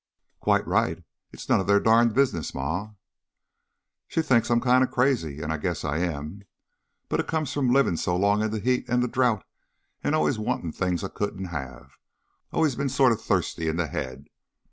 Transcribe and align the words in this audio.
"Quite 0.39 0.65
right. 0.65 1.03
It's 1.31 1.47
none 1.47 1.59
of 1.59 1.67
their 1.67 1.79
darned 1.79 2.15
business, 2.15 2.55
Ma." 2.55 2.93
"She 4.07 4.23
thinks 4.23 4.49
I'm 4.49 4.59
kind 4.59 4.83
of 4.83 4.89
crazy 4.89 5.43
an' 5.43 5.51
I 5.51 5.57
guess 5.57 5.85
I 5.85 5.99
am. 5.99 6.41
But 7.07 7.19
it 7.19 7.27
comes 7.27 7.53
from 7.53 7.69
livin' 7.69 7.97
so 7.97 8.17
long 8.17 8.41
in 8.41 8.49
the 8.49 8.57
heat 8.59 8.89
an' 8.89 9.01
the 9.01 9.07
drought 9.07 9.45
an' 10.03 10.15
allus 10.15 10.39
wantin' 10.39 10.71
things 10.71 11.03
I 11.03 11.09
couldn't 11.09 11.45
have 11.49 11.99
allus 12.51 12.73
bein' 12.73 12.89
sort 12.89 13.11
of 13.11 13.21
thirsty 13.21 13.67
in 13.67 13.75
the 13.75 13.85
head. 13.89 14.25